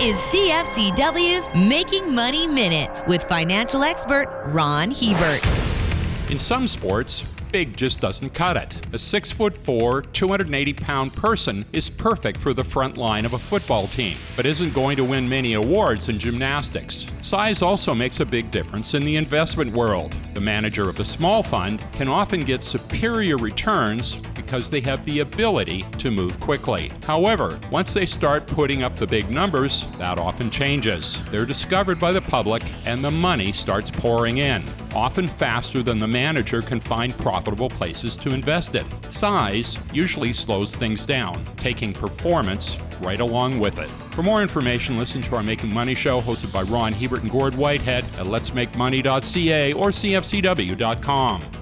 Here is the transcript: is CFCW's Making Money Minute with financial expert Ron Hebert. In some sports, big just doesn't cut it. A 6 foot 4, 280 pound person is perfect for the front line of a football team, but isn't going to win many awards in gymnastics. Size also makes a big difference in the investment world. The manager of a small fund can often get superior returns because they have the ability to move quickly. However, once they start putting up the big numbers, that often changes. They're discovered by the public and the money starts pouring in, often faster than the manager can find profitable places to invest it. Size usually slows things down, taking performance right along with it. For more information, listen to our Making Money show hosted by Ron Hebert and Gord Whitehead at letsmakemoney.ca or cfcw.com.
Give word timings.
is 0.00 0.16
CFCW's 0.16 1.54
Making 1.68 2.14
Money 2.14 2.46
Minute 2.46 2.90
with 3.06 3.22
financial 3.24 3.82
expert 3.82 4.44
Ron 4.46 4.92
Hebert. 4.92 5.46
In 6.30 6.38
some 6.38 6.66
sports, 6.66 7.20
big 7.52 7.76
just 7.76 8.00
doesn't 8.00 8.30
cut 8.30 8.56
it. 8.56 8.94
A 8.94 8.98
6 8.98 9.30
foot 9.30 9.54
4, 9.54 10.00
280 10.00 10.72
pound 10.72 11.12
person 11.12 11.66
is 11.74 11.90
perfect 11.90 12.40
for 12.40 12.54
the 12.54 12.64
front 12.64 12.96
line 12.96 13.26
of 13.26 13.34
a 13.34 13.38
football 13.38 13.88
team, 13.88 14.16
but 14.36 14.46
isn't 14.46 14.72
going 14.72 14.96
to 14.96 15.04
win 15.04 15.28
many 15.28 15.52
awards 15.52 16.08
in 16.08 16.18
gymnastics. 16.18 17.04
Size 17.20 17.60
also 17.60 17.94
makes 17.94 18.20
a 18.20 18.24
big 18.24 18.50
difference 18.50 18.94
in 18.94 19.02
the 19.02 19.16
investment 19.16 19.70
world. 19.74 20.12
The 20.32 20.40
manager 20.40 20.88
of 20.88 20.98
a 21.00 21.04
small 21.04 21.42
fund 21.42 21.84
can 21.92 22.08
often 22.08 22.40
get 22.40 22.62
superior 22.62 23.36
returns 23.36 24.14
because 24.50 24.68
they 24.68 24.80
have 24.80 25.04
the 25.04 25.20
ability 25.20 25.84
to 25.96 26.10
move 26.10 26.40
quickly. 26.40 26.90
However, 27.06 27.56
once 27.70 27.92
they 27.92 28.04
start 28.04 28.48
putting 28.48 28.82
up 28.82 28.96
the 28.96 29.06
big 29.06 29.30
numbers, 29.30 29.88
that 29.96 30.18
often 30.18 30.50
changes. 30.50 31.22
They're 31.30 31.46
discovered 31.46 32.00
by 32.00 32.10
the 32.10 32.20
public 32.20 32.64
and 32.84 33.04
the 33.04 33.12
money 33.12 33.52
starts 33.52 33.92
pouring 33.92 34.38
in, 34.38 34.64
often 34.92 35.28
faster 35.28 35.84
than 35.84 36.00
the 36.00 36.08
manager 36.08 36.62
can 36.62 36.80
find 36.80 37.16
profitable 37.16 37.68
places 37.68 38.16
to 38.16 38.34
invest 38.34 38.74
it. 38.74 38.86
Size 39.08 39.78
usually 39.92 40.32
slows 40.32 40.74
things 40.74 41.06
down, 41.06 41.44
taking 41.56 41.92
performance 41.92 42.76
right 43.00 43.20
along 43.20 43.60
with 43.60 43.78
it. 43.78 43.88
For 43.88 44.24
more 44.24 44.42
information, 44.42 44.98
listen 44.98 45.22
to 45.22 45.36
our 45.36 45.44
Making 45.44 45.72
Money 45.72 45.94
show 45.94 46.20
hosted 46.20 46.52
by 46.52 46.62
Ron 46.62 46.92
Hebert 46.92 47.22
and 47.22 47.30
Gord 47.30 47.54
Whitehead 47.54 48.04
at 48.16 48.26
letsmakemoney.ca 48.26 49.74
or 49.74 49.90
cfcw.com. 49.90 51.59